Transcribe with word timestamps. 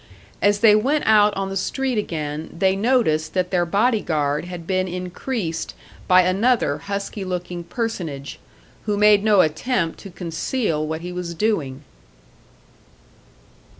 As 0.41 0.61
they 0.61 0.73
went 0.73 1.05
out 1.05 1.31
on 1.37 1.49
the 1.49 1.55
street 1.55 1.95
again 1.99 2.49
they 2.57 2.75
noticed 2.75 3.35
that 3.35 3.51
their 3.51 3.67
body 3.67 4.01
guard 4.01 4.45
had 4.45 4.65
been 4.65 4.87
increased 4.87 5.75
by 6.07 6.23
another 6.23 6.79
husky 6.79 7.23
looking 7.23 7.63
personage, 7.63 8.39
who 8.87 8.97
made 8.97 9.23
no 9.23 9.41
attempt 9.41 9.99
to 9.99 10.09
conceal 10.09 10.87
what 10.87 11.01
he 11.01 11.11
was 11.11 11.35
doing. 11.35 11.83